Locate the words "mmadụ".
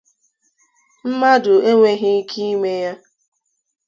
1.09-1.53